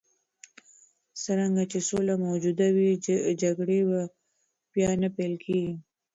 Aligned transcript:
څرنګه 1.23 1.63
چې 1.71 1.79
سوله 1.89 2.13
موجوده 2.25 2.67
وي، 2.75 2.89
جګړې 3.41 3.79
به 3.89 4.01
بیا 4.73 4.89
نه 5.01 5.09
پیل 5.15 5.33
کېږي. 5.45 5.75